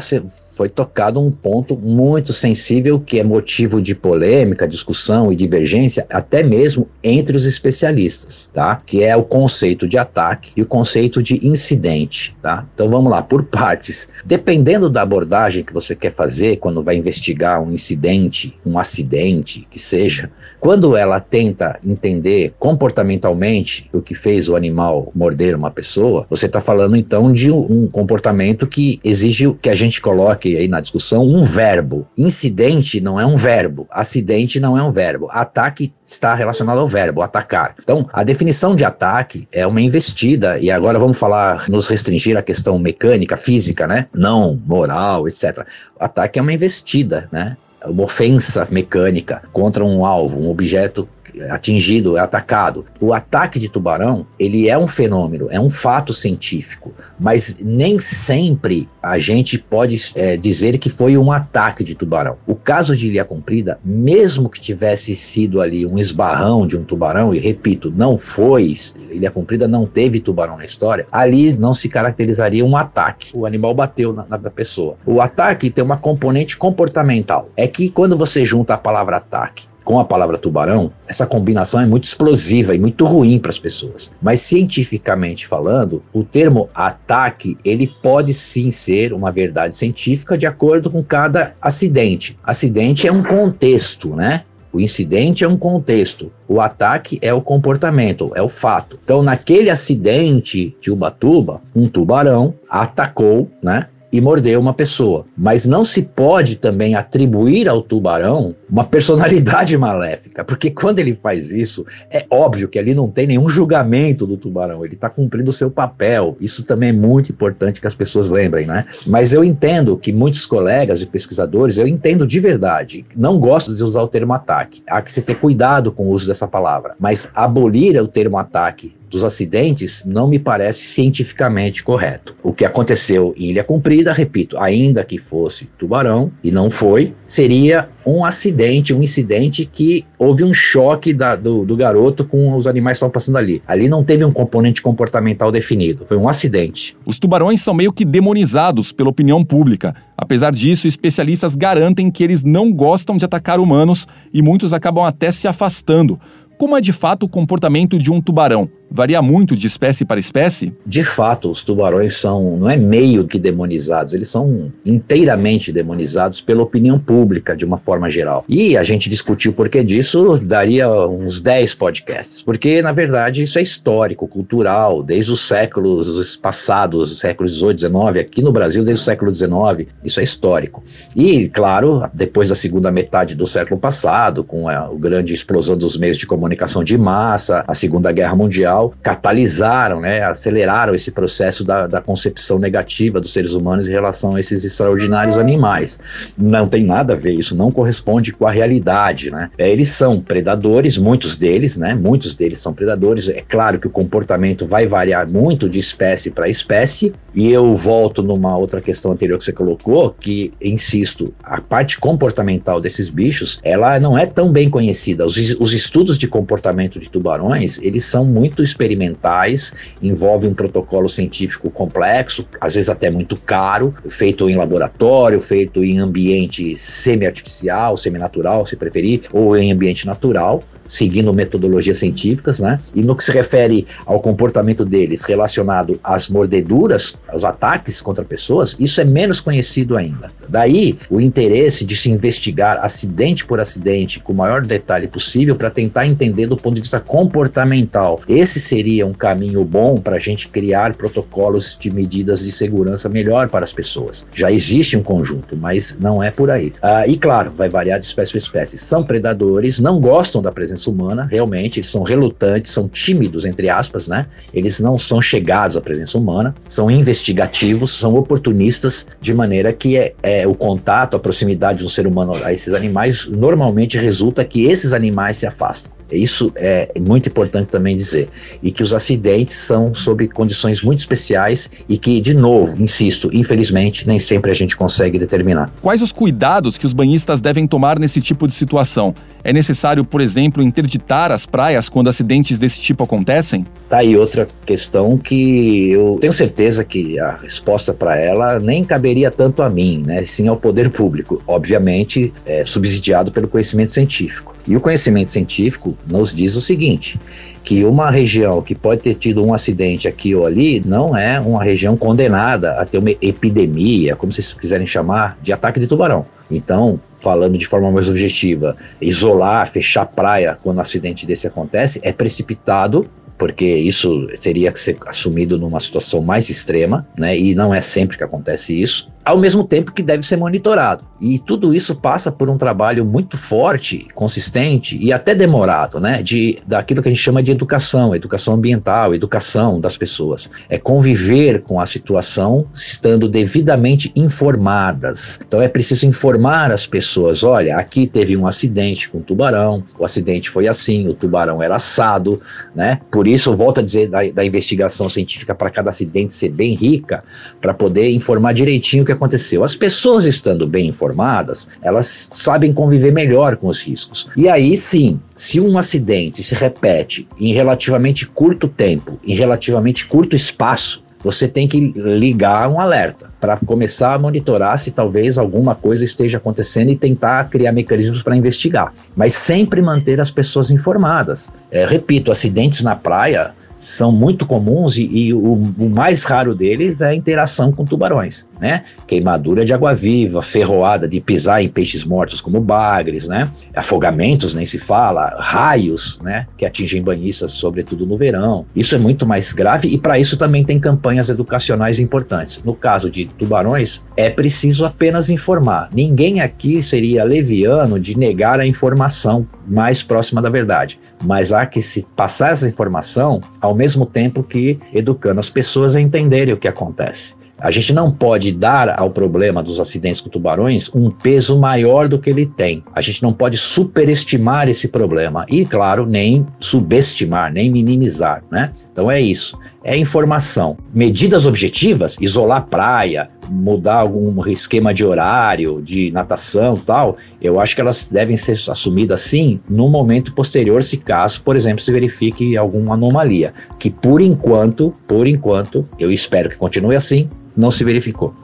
foi 0.57 0.69
tocado 0.69 1.21
um 1.21 1.31
ponto 1.31 1.77
muito 1.77 2.33
sensível 2.33 2.99
que 2.99 3.21
é 3.21 3.25
motivo 3.25 3.81
de 3.81 3.95
polêmica, 3.95 4.67
discussão 4.67 5.33
e 5.33 5.37
divergência, 5.37 6.07
até 6.11 6.43
mesmo 6.43 6.89
entre 7.03 7.37
os 7.37 7.45
especialistas, 7.45 8.51
tá? 8.53 8.81
Que 8.85 9.05
é 9.05 9.15
o 9.17 9.23
conceito 9.23 9.87
de 9.87 9.99
ataque 9.99 10.53
e 10.57 10.63
o 10.63 10.67
conceito 10.67 11.23
de 11.23 11.47
incidente, 11.47 12.37
tá? 12.43 12.67
Então 12.75 12.89
vamos 12.89 13.11
lá, 13.11 13.23
por 13.23 13.45
partes. 13.45 14.09
Dependendo 14.25 14.91
da 14.91 15.03
abordagem 15.03 15.63
que 15.63 15.73
você 15.73 15.95
quer 15.95 16.13
fazer 16.13 16.57
quando 16.57 16.83
vai 16.83 16.97
investigar 16.97 17.63
um 17.63 17.73
incidente, 17.73 18.59
um 18.65 18.79
acidente, 18.79 19.67
que 19.71 19.79
seja, 19.79 20.31
quando 20.59 20.97
ela 20.97 21.21
tenta 21.21 21.79
entender 21.85 22.55
comportamentalmente 22.59 23.89
o 23.93 24.01
que 24.01 24.15
fez 24.15 24.49
o 24.49 24.57
animal 24.57 25.13
morder 25.15 25.55
uma 25.55 25.71
pessoa, 25.71 26.27
você 26.29 26.47
está 26.47 26.61
falando 26.61 26.97
então 26.97 27.33
de 27.33 27.44
um 27.51 27.89
comportamento 27.89 28.67
que 28.67 28.99
exige 29.05 29.53
que 29.55 29.69
a 29.69 29.75
gente 29.75 30.01
coloque 30.01 30.57
aí 30.57 30.69
na 30.69 30.81
discussão 30.81 31.27
um 31.27 31.45
verbo. 31.45 32.07
Incidente 32.17 33.01
não 33.01 33.21
é 33.21 33.27
um 33.27 33.37
verbo, 33.37 33.87
acidente 33.91 34.61
não 34.61 34.79
é 34.79 34.83
um 34.83 34.91
verbo. 34.91 35.29
Ataque 35.31 35.93
está 36.05 36.35
relacionado 36.35 36.79
ao 36.79 36.87
verbo, 36.87 37.23
atacar. 37.23 37.75
Então, 37.83 38.07
a 38.13 38.23
definição 38.23 38.75
de 38.75 38.85
ataque 38.85 39.49
é 39.53 39.67
uma 39.67 39.81
investida, 39.81 40.59
e 40.59 40.71
agora 40.71 40.99
vamos 40.99 41.19
falar, 41.19 41.69
nos 41.69 41.87
restringir 41.87 42.37
à 42.37 42.43
questão 42.43 42.79
mecânica, 42.79 43.37
física, 43.37 43.87
né? 43.87 44.07
Não 44.15 44.61
moral, 44.67 45.27
etc. 45.29 45.67
Ataque 45.99 46.39
é 46.39 46.43
uma 46.43 46.53
investida, 46.53 47.29
né? 47.33 47.57
uma 47.87 48.05
ofensa 48.05 48.67
mecânica 48.71 49.43
contra 49.53 49.85
um 49.85 50.05
alvo, 50.05 50.41
um 50.41 50.51
objeto 50.51 51.09
atingido, 51.51 52.17
é 52.17 52.21
atacado. 52.21 52.85
O 53.01 53.13
ataque 53.13 53.59
de 53.59 53.69
tubarão, 53.69 54.27
ele 54.39 54.69
é 54.69 54.77
um 54.77 54.87
fenômeno, 54.87 55.49
é 55.51 55.61
um 55.61 55.71
fato 55.71 56.13
científico, 56.13 56.93
mas 57.19 57.57
nem 57.61 57.99
sempre 57.99 58.89
a 59.03 59.19
gente 59.19 59.59
pode 59.59 60.13
é, 60.15 60.37
dizer 60.37 60.79
que 60.79 60.89
foi 60.89 61.17
um 61.17 61.31
ataque 61.31 61.85
de 61.85 61.95
tubarão. 61.95 62.37
O 62.47 62.55
caso 62.55 62.97
de 62.97 63.09
Ilha 63.09 63.25
Comprida, 63.25 63.79
mesmo 63.85 64.49
que 64.49 64.61
tivesse 64.61 65.15
sido 65.15 65.61
ali 65.61 65.85
um 65.85 65.99
esbarrão 65.99 66.67
de 66.67 66.77
um 66.77 66.85
tubarão, 66.85 67.35
e 67.35 67.39
repito, 67.39 67.93
não 67.95 68.17
foi, 68.17 68.73
Ilha 69.11 69.31
Comprida 69.31 69.69
não 69.69 69.87
teve 69.87 70.21
tubarão 70.21 70.57
na 70.57 70.65
história, 70.65 71.07
ali 71.13 71.53
não 71.53 71.73
se 71.73 71.89
caracterizaria 71.89 72.65
um 72.65 72.77
ataque. 72.77 73.37
O 73.37 73.47
animal 73.47 73.75
bateu 73.75 74.13
na, 74.13 74.27
na 74.27 74.39
pessoa. 74.51 74.97
O 75.05 75.21
ataque 75.21 75.71
tem 75.71 75.85
uma 75.85 75.97
componente 75.97 76.57
comportamental. 76.57 77.51
É 77.57 77.67
que 77.67 77.89
quando 77.89 78.17
você 78.17 78.45
junta 78.45 78.75
a 78.75 78.79
palavra 78.79 79.17
ataque 79.17 79.67
com 79.85 80.01
a 80.01 80.05
palavra 80.05 80.39
tubarão, 80.39 80.91
essa 81.07 81.27
combinação 81.27 81.81
é 81.81 81.87
muito 81.87 82.05
explosiva 82.05 82.75
e 82.75 82.79
muito 82.79 83.05
ruim 83.05 83.39
para 83.39 83.51
as 83.51 83.59
pessoas. 83.59 84.11
Mas 84.21 84.41
cientificamente 84.41 85.47
falando, 85.47 86.03
o 86.13 86.25
termo 86.25 86.69
ataque, 86.75 87.57
ele 87.65 87.93
pode 88.03 88.33
sim 88.33 88.71
ser 88.71 89.13
uma 89.13 89.31
verdade 89.31 89.77
científica 89.77 90.39
de 90.39 90.47
acordo 90.47 90.91
com 90.91 91.03
cada 91.03 91.55
acidente. 91.61 92.37
Acidente 92.43 93.07
é 93.07 93.13
um 93.13 93.23
contexto, 93.23 94.17
né? 94.17 94.45
O 94.73 94.81
incidente 94.81 95.45
é 95.45 95.49
um 95.49 95.57
contexto, 95.57 96.33
o 96.49 96.61
ataque 96.61 97.17
é 97.23 97.33
o 97.33 97.41
comportamento, 97.41 98.33
é 98.35 98.43
o 98.43 98.49
fato. 98.49 98.99
Então, 99.05 99.23
naquele 99.23 99.71
acidente 99.71 100.77
de 100.81 100.91
Ubatuba, 100.91 101.63
um 101.77 101.87
tubarão 101.87 102.55
atacou, 102.69 103.49
né? 103.63 103.87
E 104.15 104.21
mordeu 104.21 104.61
uma 104.61 104.73
pessoa. 104.73 105.27
Mas 105.37 105.67
não 105.67 105.83
se 105.83 106.01
pode 106.01 106.55
também 106.55 106.95
atribuir 106.95 107.69
ao 107.69 107.83
tubarão 107.83 108.55
uma 108.71 108.85
personalidade 108.85 109.75
maléfica, 109.77 110.45
porque 110.45 110.71
quando 110.71 111.01
ele 111.01 111.17
faz 111.17 111.51
isso, 111.51 111.85
é 112.13 112.25
óbvio 112.31 112.69
que 112.69 112.79
ali 112.79 112.95
não 112.95 113.11
tem 113.11 113.27
nenhum 113.27 113.49
julgamento 113.49 114.25
do 114.25 114.37
tubarão, 114.37 114.85
ele 114.85 114.95
está 114.95 115.11
cumprindo 115.11 115.51
o 115.51 115.53
seu 115.53 115.69
papel. 115.69 116.37
Isso 116.41 116.63
também 116.63 116.91
é 116.91 116.93
muito 116.93 117.33
importante 117.33 117.81
que 117.81 117.89
as 117.89 117.95
pessoas 117.95 118.31
lembrem, 118.31 118.69
né? 118.69 118.85
Mas 119.05 119.33
eu 119.33 119.43
entendo 119.43 119.97
que 119.97 120.13
muitos 120.13 120.47
colegas 120.47 121.03
e 121.03 121.07
pesquisadores, 121.07 121.77
eu 121.77 121.89
entendo 121.89 122.25
de 122.25 122.39
verdade, 122.39 123.05
não 123.17 123.37
gosto 123.37 123.75
de 123.75 123.83
usar 123.83 124.03
o 124.03 124.07
termo 124.07 124.33
ataque. 124.33 124.81
Há 124.89 125.03
que 125.03 125.11
se 125.11 125.23
ter 125.23 125.35
cuidado 125.35 125.91
com 125.91 126.07
o 126.07 126.11
uso 126.11 126.29
dessa 126.29 126.47
palavra. 126.47 126.95
Mas 127.01 127.29
abolir 127.35 128.01
o 128.01 128.07
termo 128.07 128.39
ataque 128.39 128.95
dos 129.15 129.25
acidentes 129.25 130.03
não 130.05 130.29
me 130.29 130.39
parece 130.39 130.87
cientificamente 130.87 131.83
correto. 131.83 132.37
O 132.43 132.53
que 132.53 132.65
aconteceu 132.65 133.33
em 133.37 133.51
Ilha 133.51 133.65
Comprida, 133.65 134.13
repito, 134.13 134.59
ainda 134.59 135.05
que 135.05 135.17
fosse 135.17 135.69
tubarão, 135.79 136.31
e 136.43 136.51
não 136.51 136.71
foi, 136.71 137.15
seria 137.27 137.89
um 138.05 138.25
acidente, 138.25 138.93
um 138.93 139.03
incidente 139.03 139.65
que 139.65 140.05
houve 140.19 140.45
um 140.45 140.53
choque 140.53 141.15
da, 141.15 141.37
do, 141.37 141.65
do, 141.65 141.77
garoto 141.77 142.25
com 142.25 142.55
os 142.55 142.67
animais 142.67 142.97
que 142.97 142.99
estavam 142.99 143.13
passando 143.13 143.39
ali. 143.39 143.63
Ali 143.67 143.89
não 143.89 144.05
teve 144.05 144.25
um 144.25 144.33
componente 144.33 144.83
comportamental 144.83 145.51
definido, 145.51 146.05
foi 146.07 146.17
um 146.17 146.29
acidente. 146.29 146.97
Os 147.07 147.19
tubarões 147.19 147.63
são 147.63 147.73
meio 147.73 147.93
que 147.93 148.05
demonizados 148.05 148.93
pela 148.93 149.09
opinião 149.09 149.45
pública. 149.45 149.95
Apesar 150.17 150.53
disso, 150.53 150.87
especialistas 150.87 151.55
garantem 151.55 152.11
que 152.11 152.23
eles 152.23 152.43
não 152.43 152.73
gostam 152.73 153.17
de 153.17 153.25
atacar 153.25 153.59
humanos 153.59 154.07
e 154.33 154.43
muitos 154.43 154.73
acabam 154.73 155.05
até 155.05 155.33
se 155.33 155.49
afastando. 155.49 156.19
Como 156.57 156.77
é 156.77 156.81
de 156.81 156.93
fato 156.93 157.25
o 157.25 157.29
comportamento 157.29 157.99
de 157.99 158.13
um 158.13 158.21
tubarão? 158.21 158.71
Varia 158.97 159.21
muito 159.21 159.57
de 159.57 159.67
espécie 159.67 160.05
para 160.05 160.21
espécie? 160.21 160.73
De 160.87 161.03
fato, 161.03 161.51
os 161.51 161.65
tubarões 161.65 162.17
são, 162.17 162.57
não 162.57 162.71
é 162.71 162.77
meio 162.77 163.27
que 163.27 163.41
demonizados, 163.41 164.15
eles 164.15 164.29
são 164.29 164.73
inteiramente 164.87 165.73
demonizados 165.73 166.41
pela 166.41 166.63
opinião 166.63 166.97
pública, 166.97 167.57
de 167.57 167.65
uma 167.65 167.77
forma 167.77 168.09
geral. 168.09 168.45
E 168.49 168.77
a 168.77 168.85
gente 168.85 169.11
discutiu 169.11 169.51
o 169.51 169.55
porquê 169.55 169.83
disso, 169.83 170.39
daria 170.39 170.89
uns 170.89 171.41
10 171.41 171.75
podcasts. 171.75 172.41
Porque, 172.41 172.81
na 172.83 172.93
verdade, 172.93 173.43
isso 173.43 173.59
é 173.59 173.63
histórico, 173.63 174.29
cultural, 174.29 175.03
desde 175.03 175.33
os 175.33 175.41
séculos 175.41 176.37
passados, 176.37 177.19
séculos 177.19 177.55
18, 177.55 177.75
19, 177.79 178.21
aqui 178.21 178.43
no 178.43 178.53
Brasil, 178.53 178.85
desde 178.85 179.03
o 179.03 179.05
século 179.05 179.33
19, 179.33 179.89
isso 180.05 180.21
é 180.21 180.23
histórico. 180.23 180.85
E, 181.17 181.49
claro, 181.49 182.09
depois 182.15 182.49
da 182.49 182.55
segunda 182.55 182.93
metade 182.93 183.35
do 183.35 183.45
século 183.45 183.81
passado, 183.81 184.45
com 184.45 184.69
a 184.69 184.89
grande 184.97 185.35
explosão 185.35 185.77
dos 185.77 185.97
meios 185.97 186.17
de 186.17 186.29
comunicação 186.29 186.85
de 186.85 186.97
massa, 186.97 187.65
a 187.67 187.75
Segunda 187.75 188.13
Guerra 188.13 188.37
Mundial, 188.37 188.84
social 188.85 188.95
catalisaram, 189.03 190.01
né, 190.01 190.23
aceleraram 190.23 190.95
esse 190.95 191.11
processo 191.11 191.65
da, 191.65 191.87
da 191.87 192.01
concepção 192.01 192.59
negativa 192.59 193.21
dos 193.21 193.33
seres 193.33 193.53
humanos 193.53 193.89
em 193.89 193.93
relação 193.93 194.35
a 194.35 194.41
esses 194.41 194.65
extraordinários 194.65 195.39
animais. 195.39 196.35
Não 196.37 196.67
tem 196.67 196.85
nada 196.85 197.15
a 197.15 197.17
ver, 197.17 197.35
isso 197.35 197.57
não 197.57 197.71
corresponde 197.71 198.33
com 198.33 198.47
a 198.47 198.51
realidade, 198.51 199.31
né? 199.31 199.51
É, 199.59 199.71
eles 199.71 199.89
são 199.89 200.21
predadores, 200.21 200.99
muitos 200.99 201.37
deles, 201.37 201.77
né? 201.77 201.95
Muitos 201.95 202.35
deles 202.35 202.59
são 202.59 202.73
predadores. 202.73 203.29
É 203.29 203.43
claro 203.43 203.79
que 203.79 203.87
o 203.87 203.91
comportamento 203.91 204.67
vai 204.67 204.87
variar 204.87 205.29
muito 205.29 205.69
de 205.69 205.79
espécie 205.79 206.31
para 206.31 206.49
espécie, 206.49 207.13
e 207.35 207.51
eu 207.51 207.75
volto 207.75 208.23
numa 208.23 208.57
outra 208.57 208.81
questão 208.81 209.11
anterior 209.11 209.37
que 209.39 209.45
você 209.45 209.53
colocou, 209.53 210.11
que 210.11 210.53
insisto, 210.63 211.35
a 211.45 211.61
parte 211.61 211.99
comportamental 211.99 212.81
desses 212.81 213.11
bichos, 213.11 213.59
ela 213.63 213.99
não 213.99 214.17
é 214.17 214.25
tão 214.25 214.53
bem 214.53 214.71
conhecida. 214.71 215.27
Os, 215.27 215.37
os 215.59 215.73
estudos 215.73 216.17
de 216.17 216.29
comportamento 216.29 217.01
de 217.01 217.11
tubarões, 217.11 217.79
eles 217.83 218.05
são 218.05 218.25
muito 218.25 218.63
experimentais, 218.65 219.73
envolvem 220.03 220.51
um 220.51 220.55
protocolo 220.55 221.09
científico 221.09 221.71
complexo, 221.71 222.47
às 222.61 222.75
vezes 222.75 222.89
até 222.89 223.11
muito 223.11 223.41
caro, 223.41 223.95
feito 224.09 224.49
em 224.49 224.57
laboratório, 224.57 225.41
feito 225.41 225.85
em 225.85 225.99
ambiente 225.99 226.77
semi-artificial, 226.77 227.97
semi-natural, 227.97 228.67
se 228.67 228.77
preferir, 228.77 229.23
ou 229.33 229.57
em 229.57 229.71
ambiente 229.73 230.07
natural 230.07 230.63
seguindo 230.95 231.35
metodologias 231.35 231.99
científicas, 231.99 232.61
né? 232.61 232.79
E 232.95 233.03
no 233.03 233.17
que 233.17 233.25
se 233.25 233.33
refere 233.33 233.85
ao 234.07 234.21
comportamento 234.21 234.85
deles 234.85 235.25
relacionado 235.25 235.99
às 236.05 236.29
mordeduras, 236.29 237.19
aos 237.29 237.43
ataques 237.45 238.01
contra 238.01 238.25
pessoas, 238.25 238.77
isso 238.79 239.01
é 239.01 239.05
menos 239.05 239.41
conhecido 239.41 239.97
ainda. 239.97 240.29
Daí 240.49 240.97
o 241.11 241.21
interesse 241.21 241.85
de 241.85 241.97
se 241.97 242.11
investigar 242.11 242.79
acidente 242.81 243.45
por 243.45 243.59
acidente 243.59 244.21
com 244.21 244.33
o 244.33 244.37
maior 244.37 244.65
detalhe 244.65 245.09
possível 245.09 245.57
para 245.57 245.69
tentar 245.69 246.07
entender 246.07 246.47
do 246.47 246.57
ponto 246.57 246.77
de 246.77 246.83
vista 246.83 247.01
comportamental. 247.01 248.21
Esse 248.29 248.61
seria 248.61 249.05
um 249.05 249.13
caminho 249.13 249.65
bom 249.65 249.99
para 249.99 250.17
a 250.17 250.21
gente 250.21 250.49
criar 250.49 250.95
protocolos 250.95 251.77
de 251.79 251.91
medidas 251.91 252.45
de 252.45 252.53
segurança 252.53 253.09
melhor 253.09 253.49
para 253.49 253.65
as 253.65 253.73
pessoas. 253.73 254.25
Já 254.33 254.53
existe 254.53 254.97
um 254.97 255.03
conjunto, 255.03 255.57
mas 255.57 255.97
não 255.99 256.23
é 256.23 256.31
por 256.31 256.51
aí. 256.53 256.73
Ah, 256.81 257.07
e 257.07 257.17
claro, 257.17 257.53
vai 257.57 257.69
variar 257.69 257.99
de 257.99 258.07
espécie 258.07 258.31
para 258.31 258.39
espécie. 258.39 258.79
São 258.79 259.03
predadores, 259.03 259.81
não 259.81 259.99
gostam 259.99 260.41
da 260.41 260.53
presença 260.53 260.84
humana, 260.91 261.29
realmente, 261.31 261.81
eles 261.81 261.91
são 261.91 262.03
relutantes, 262.03 262.73
são 262.73 262.89
tímidos, 262.89 263.45
entre 263.45 263.69
aspas, 263.69 264.07
né? 264.07 264.27
Eles 264.53 264.81
não 264.81 264.99
são 264.99 265.21
chegados 265.21 265.77
à 265.77 265.81
presença 265.81 266.17
humana, 266.19 266.55
são 266.69 266.91
investigativos, 266.91 267.91
são 267.91 268.15
oportunistas, 268.15 269.07
de 269.21 269.35
maneira 269.35 269.73
que 269.73 269.97
é, 269.97 270.15
é 270.23 270.47
o 270.47 270.55
contato, 270.55 271.17
a 271.17 271.19
proximidade 271.19 271.79
de 271.79 271.85
um 271.85 271.89
ser 271.89 272.07
humano 272.07 272.35
a 272.35 272.53
esses 272.53 272.75
animais, 272.75 273.27
normalmente 273.29 273.99
resulta 273.99 274.45
que 274.45 274.67
esses 274.67 274.93
animais 274.93 275.37
se 275.39 275.47
afastam. 275.47 275.93
Isso 276.13 276.53
é 276.55 276.93
muito 277.01 277.29
importante 277.29 277.69
também 277.69 277.97
dizer. 277.97 278.29
E 278.63 278.71
que 278.71 278.83
os 278.83 278.93
acidentes 278.93 279.55
são 279.55 279.93
sob 279.95 280.29
condições 280.29 280.83
muito 280.83 281.01
especiais 281.01 281.71
e 281.89 281.99
que, 281.99 282.21
de 282.21 282.35
novo, 282.35 282.81
insisto, 282.81 283.31
infelizmente, 283.33 284.07
nem 284.07 284.19
sempre 284.19 284.51
a 284.51 284.55
gente 284.55 284.77
consegue 284.77 285.19
determinar. 285.19 285.73
Quais 285.81 286.03
os 286.03 286.13
cuidados 286.13 286.79
que 286.79 286.87
os 286.87 286.93
banhistas 286.93 287.41
devem 287.41 287.67
tomar 287.67 287.99
nesse 287.99 288.21
tipo 288.21 288.47
de 288.47 288.53
situação? 288.53 289.15
É 289.45 289.53
necessário, 289.53 290.03
por 290.07 290.23
exemplo, 290.23 290.63
interditar 290.63 291.31
as 291.31 291.45
praias 291.45 291.91
quando 291.91 292.09
acidentes 292.09 292.59
desse 292.59 292.81
tipo 292.81 293.05
acontecem? 293.05 293.67
Tá 293.91 293.99
aí 293.99 294.17
outra 294.17 294.49
questão 294.65 295.19
que 295.19 295.91
eu 295.91 296.17
tenho 296.19 296.33
certeza 296.33 296.83
que 296.83 297.19
a 297.19 297.37
resposta 297.37 297.93
para 297.93 298.17
ela 298.17 298.59
nem 298.59 298.83
caberia 298.83 299.31
tanto 299.31 299.63
a 299.63 299.69
mim, 299.69 300.03
né? 300.07 300.25
Sim 300.25 300.49
ao 300.49 300.57
poder 300.57 300.89
público, 300.89 301.43
obviamente 301.47 302.33
é, 302.47 302.65
subsidiado 302.65 303.31
pelo 303.31 303.47
conhecimento 303.47 303.93
científico. 303.93 304.57
E 304.67 304.75
o 304.75 304.81
conhecimento 304.81 305.31
científico 305.31 305.95
nos 306.07 306.35
diz 306.35 306.57
o 306.57 306.61
seguinte: 306.63 307.21
que 307.65 307.83
uma 307.83 308.11
região 308.11 308.61
que 308.61 308.75
pode 308.75 309.01
ter 309.01 309.15
tido 309.15 309.43
um 309.43 309.55
acidente 309.55 310.07
aqui 310.07 310.35
ou 310.35 310.45
ali 310.45 310.83
não 310.85 311.17
é 311.17 311.41
uma 311.41 311.65
região 311.65 311.97
condenada 311.97 312.73
a 312.73 312.85
ter 312.85 312.99
uma 312.99 313.11
epidemia, 313.11 314.15
como 314.15 314.31
vocês 314.31 314.53
quiserem 314.53 314.87
chamar, 314.87 315.39
de 315.43 315.51
ataque 315.51 315.81
de 315.81 315.87
tubarão. 315.87 316.27
Então, 316.51 317.01
falando 317.23 317.57
de 317.57 317.67
forma 317.67 317.91
mais 317.91 318.09
objetiva, 318.09 318.77
isolar, 319.01 319.67
fechar 319.67 320.05
praia 320.05 320.59
quando 320.63 320.77
um 320.77 320.83
acidente 320.83 321.27
desse 321.27 321.47
acontece 321.47 321.99
é 322.03 322.13
precipitado 322.13 323.09
porque 323.37 323.65
isso 323.65 324.27
teria 324.41 324.71
que 324.73 324.79
ser 324.79 324.97
assumido 325.07 325.59
numa 325.59 325.81
situação 325.81 326.21
mais 326.21 326.49
extrema, 326.51 327.07
né? 327.19 327.37
E 327.39 327.55
não 327.55 327.75
é 327.75 327.81
sempre 327.81 328.17
que 328.17 328.25
acontece 328.25 328.81
isso 328.81 329.13
ao 329.25 329.39
mesmo 329.39 329.65
tempo 329.65 329.93
que 329.93 330.03
deve 330.03 330.23
ser 330.23 330.37
monitorado. 330.37 331.07
E 331.21 331.39
tudo 331.39 331.75
isso 331.75 331.97
passa 331.97 332.31
por 332.31 332.51
um 332.51 332.59
trabalho 332.59 333.05
muito 333.05 333.39
forte, 333.39 334.07
consistente 334.15 334.99
e 335.01 335.13
até 335.13 335.35
demorado, 335.35 335.99
né, 335.99 336.23
de 336.23 336.59
daquilo 336.67 337.01
que 337.01 337.09
a 337.09 337.11
gente 337.13 337.23
chama 337.23 337.43
de 337.43 337.51
educação, 337.51 338.15
educação 338.15 338.55
ambiental, 338.55 339.15
educação 339.15 339.81
das 339.81 339.97
pessoas. 339.97 340.51
É 340.69 340.77
conviver 340.77 341.63
com 341.63 341.81
a 341.81 341.87
situação 341.87 342.67
estando 342.75 343.29
devidamente 343.29 344.13
informadas. 344.15 345.41
Então 345.47 345.63
é 345.63 345.69
preciso 345.69 346.07
informar 346.07 346.71
as 346.71 346.87
pessoas, 346.87 347.43
olha, 347.43 347.79
aqui 347.79 348.07
teve 348.07 348.37
um 348.37 348.47
acidente 348.47 349.09
com 349.09 349.21
tubarão, 349.21 349.83
o 349.99 350.05
acidente 350.05 350.51
foi 350.51 350.69
assim, 350.69 351.09
o 351.09 351.15
tubarão 351.15 351.63
era 351.63 351.77
assado, 351.77 352.41
né? 352.75 353.01
Por 353.11 353.24
isso, 353.27 353.55
volto 353.57 353.81
a 353.81 353.83
dizer 353.83 354.09
da, 354.09 354.23
da 354.29 354.45
investigação 354.45 355.09
científica 355.09 355.55
para 355.55 355.71
cada 355.71 355.91
acidente 355.91 356.35
ser 356.35 356.51
bem 356.51 356.75
rica, 356.75 357.23
para 357.61 357.75
poder 357.75 358.11
informar 358.11 358.53
direitinho 358.53 359.03
o 359.03 359.07
que 359.07 359.13
aconteceu? 359.13 359.63
As 359.63 359.77
pessoas 359.77 360.25
estando 360.25 360.67
bem 360.67 360.89
informadas, 360.89 361.69
elas 361.83 362.29
sabem 362.33 362.73
conviver 362.73 363.13
melhor 363.13 363.57
com 363.57 363.69
os 363.69 363.83
riscos. 363.83 364.29
E 364.37 364.49
aí 364.49 364.77
sim, 364.77 365.21
se 365.37 365.61
um 365.61 365.79
acidente 365.79 366.43
se 366.43 366.55
repete 366.55 367.27
em 367.39 367.53
relativamente 367.53 368.27
curto 368.27 368.67
tempo, 368.67 369.19
em 369.25 369.35
relativamente 369.35 370.07
curto 370.07 370.35
espaço, 370.35 371.04
você 371.25 371.49
tem 371.49 371.67
que 371.67 371.93
ligar 371.97 372.69
um 372.69 372.79
alerta 372.79 373.31
para 373.41 373.57
começar 373.57 374.13
a 374.13 374.19
monitorar 374.19 374.79
se 374.79 374.91
talvez 374.91 375.39
alguma 375.39 375.75
coisa 375.75 376.05
esteja 376.05 376.37
acontecendo 376.37 376.91
e 376.91 376.97
tentar 376.97 377.49
criar 377.49 377.73
mecanismos 377.73 378.23
para 378.23 378.37
investigar. 378.37 378.93
Mas 379.17 379.33
sempre 379.33 379.81
manter 379.81 380.21
as 380.21 380.31
pessoas 380.31 380.71
informadas. 380.71 381.51
É, 381.71 381.87
repito, 381.87 382.31
acidentes 382.31 382.83
na 382.83 382.95
praia 382.95 383.53
são 383.81 384.11
muito 384.13 384.47
comuns 384.47 384.97
e, 384.97 385.05
e 385.05 385.35
o, 385.35 385.53
o, 385.79 385.91
mais 385.91 386.25
raro 386.25 386.55
deles 386.55 387.01
é 387.01 387.09
a 387.09 387.15
interação 387.15 387.71
com 387.71 387.85
tubarões, 387.85 388.47
né? 388.65 388.83
Queimadura 389.07 389.65
de 389.65 389.75
água-viva, 389.75 390.41
ferroada 390.41 391.07
de 391.07 391.21
pisar 391.21 391.63
em 391.63 391.69
peixes 391.69 392.03
mortos 392.03 392.41
como 392.41 392.61
bagres, 392.61 393.29
né? 393.29 393.51
Afogamentos, 393.77 394.55
nem 394.55 394.65
se 394.65 394.79
fala, 394.79 395.37
raios, 395.39 396.19
né? 396.23 396.47
Que 396.57 396.65
atingem 396.65 397.03
banhistas, 397.03 397.53
sobretudo 397.53 398.07
no 398.07 398.17
verão. 398.17 398.65
Isso 398.75 398.95
é 398.95 398.99
muito 398.99 399.27
mais 399.27 399.53
grave 399.53 399.89
e 399.89 399.99
para 399.99 400.19
isso 400.19 400.39
também 400.39 400.65
tem 400.65 400.81
campanhas 400.81 401.29
educacionais 401.29 402.01
importantes. 402.01 402.63
No 402.65 402.75
caso 402.75 403.11
de 403.11 403.27
tubarões, 403.27 404.03
é 404.17 404.31
preciso 404.31 404.87
apenas 404.87 405.29
informar. 405.29 405.91
Ninguém 405.93 406.41
aqui 406.41 406.83
seria 406.83 407.23
leviano 407.23 408.01
de 408.01 408.17
negar 408.17 408.59
a 408.59 408.67
informação 408.67 409.47
mais 409.67 410.03
próxima 410.03 410.41
da 410.41 410.49
verdade, 410.49 410.99
mas 411.23 411.53
há 411.53 411.67
que 411.67 411.83
se 411.83 412.07
passar 412.17 412.53
essa 412.53 412.69
informação 412.69 413.41
ao 413.61 413.75
ao 413.75 413.77
mesmo 413.77 414.07
tempo 414.07 414.45
que 414.45 414.79
educando 414.93 415.41
as 415.41 415.51
pessoas 415.51 415.97
a 415.97 416.01
entenderem 416.01 416.55
o 416.55 416.57
que 416.57 416.69
acontece. 416.69 417.35
A 417.65 417.71
gente 417.71 417.95
não 417.95 418.11
pode 418.11 418.53
dar 418.53 419.01
ao 419.01 419.11
problema 419.11 419.63
dos 419.63 419.81
acidentes 419.81 420.21
com 420.21 420.29
tubarões 420.29 420.91
um 420.95 421.09
peso 421.11 421.59
maior 421.59 422.09
do 422.09 422.19
que 422.19 422.29
ele 422.29 422.45
tem. 422.45 422.85
A 422.95 423.01
gente 423.01 423.23
não 423.23 423.33
pode 423.33 423.57
superestimar 423.57 424.69
esse 424.69 424.87
problema 424.87 425.47
e, 425.49 425.65
claro, 425.65 426.05
nem 426.05 426.47
subestimar, 426.61 427.51
nem 427.51 427.71
minimizar, 427.71 428.45
né? 428.53 428.71
Então 428.93 429.11
é 429.11 429.19
isso. 429.19 429.59
É 429.87 429.95
informação. 429.95 430.79
Medidas 430.95 431.45
objetivas, 431.45 432.17
isolar 432.19 432.67
praia, 432.67 433.29
mudar 433.51 433.97
algum 433.97 434.43
esquema 434.49 434.95
de 434.95 435.05
horário, 435.05 435.83
de 435.83 436.11
natação 436.11 436.77
tal, 436.79 437.19
eu 437.39 437.61
acho 437.61 437.75
que 437.75 437.83
elas 437.83 438.07
devem 438.07 438.35
ser 438.35 438.59
assumidas 438.71 439.21
sim 439.21 439.61
no 439.69 439.91
momento 439.91 440.33
posterior, 440.33 440.83
se 440.83 440.97
caso, 440.97 441.43
por 441.43 441.55
exemplo, 441.55 441.85
se 441.85 441.93
verifique 441.93 442.57
alguma 442.57 442.95
anomalia. 442.95 443.53
Que 443.79 443.91
por 443.91 444.23
enquanto, 444.23 444.91
por 445.07 445.27
enquanto, 445.27 445.87
eu 445.99 446.11
espero 446.11 446.49
que 446.49 446.57
continue 446.57 446.97
assim, 446.97 447.29
não 447.55 447.71
se 447.71 447.85
verificou. 447.85 448.44